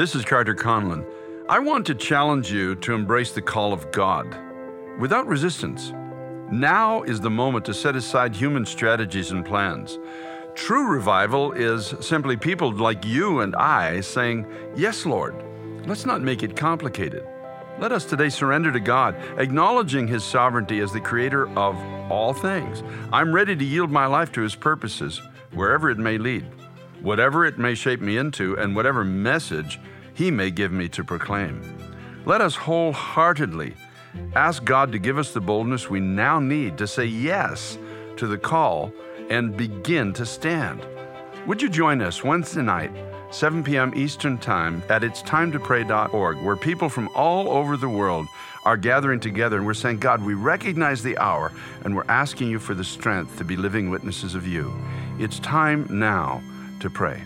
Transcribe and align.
This 0.00 0.14
is 0.14 0.24
Carter 0.24 0.54
Conlon. 0.54 1.04
I 1.46 1.58
want 1.58 1.84
to 1.84 1.94
challenge 1.94 2.50
you 2.50 2.74
to 2.76 2.94
embrace 2.94 3.32
the 3.32 3.42
call 3.42 3.74
of 3.74 3.92
God 3.92 4.34
without 4.98 5.26
resistance. 5.26 5.92
Now 6.50 7.02
is 7.02 7.20
the 7.20 7.28
moment 7.28 7.66
to 7.66 7.74
set 7.74 7.94
aside 7.96 8.34
human 8.34 8.64
strategies 8.64 9.30
and 9.30 9.44
plans. 9.44 9.98
True 10.54 10.88
revival 10.88 11.52
is 11.52 11.94
simply 12.00 12.38
people 12.38 12.72
like 12.72 13.04
you 13.04 13.40
and 13.40 13.54
I 13.54 14.00
saying, 14.00 14.46
Yes, 14.74 15.04
Lord. 15.04 15.34
Let's 15.84 16.06
not 16.06 16.22
make 16.22 16.42
it 16.42 16.56
complicated. 16.56 17.22
Let 17.78 17.92
us 17.92 18.06
today 18.06 18.30
surrender 18.30 18.72
to 18.72 18.80
God, 18.80 19.16
acknowledging 19.36 20.08
His 20.08 20.24
sovereignty 20.24 20.80
as 20.80 20.94
the 20.94 21.00
creator 21.00 21.46
of 21.58 21.76
all 22.10 22.32
things. 22.32 22.82
I'm 23.12 23.34
ready 23.34 23.54
to 23.54 23.64
yield 23.66 23.90
my 23.90 24.06
life 24.06 24.32
to 24.32 24.40
His 24.40 24.54
purposes, 24.54 25.20
wherever 25.52 25.90
it 25.90 25.98
may 25.98 26.16
lead, 26.16 26.46
whatever 27.02 27.44
it 27.44 27.58
may 27.58 27.74
shape 27.74 28.00
me 28.00 28.16
into, 28.16 28.56
and 28.58 28.74
whatever 28.74 29.04
message 29.04 29.80
He 30.14 30.30
may 30.30 30.50
give 30.50 30.72
me 30.72 30.88
to 30.90 31.04
proclaim. 31.04 31.62
Let 32.26 32.40
us 32.40 32.54
wholeheartedly 32.54 33.74
ask 34.34 34.64
God 34.64 34.92
to 34.92 34.98
give 34.98 35.18
us 35.18 35.32
the 35.32 35.40
boldness 35.40 35.88
we 35.88 36.00
now 36.00 36.38
need 36.38 36.76
to 36.78 36.86
say 36.86 37.04
yes 37.04 37.78
to 38.16 38.26
the 38.26 38.38
call 38.38 38.92
and 39.30 39.56
begin 39.56 40.12
to 40.14 40.26
stand. 40.26 40.84
Would 41.46 41.62
you 41.62 41.70
join 41.70 42.02
us 42.02 42.22
Wednesday 42.22 42.62
night? 42.62 42.92
7 43.30 43.62
p.m. 43.62 43.92
Eastern 43.94 44.38
Time 44.38 44.82
at 44.88 45.02
itstimetopray.org, 45.02 46.42
where 46.42 46.56
people 46.56 46.88
from 46.88 47.08
all 47.14 47.48
over 47.48 47.76
the 47.76 47.88
world 47.88 48.26
are 48.64 48.76
gathering 48.76 49.20
together 49.20 49.56
and 49.56 49.64
we're 49.64 49.72
saying, 49.72 49.98
God, 49.98 50.22
we 50.22 50.34
recognize 50.34 51.02
the 51.02 51.16
hour 51.18 51.52
and 51.84 51.94
we're 51.94 52.04
asking 52.08 52.50
you 52.50 52.58
for 52.58 52.74
the 52.74 52.84
strength 52.84 53.38
to 53.38 53.44
be 53.44 53.56
living 53.56 53.88
witnesses 53.88 54.34
of 54.34 54.46
you. 54.46 54.74
It's 55.18 55.38
time 55.38 55.86
now 55.88 56.42
to 56.80 56.88
pray. 56.88 57.22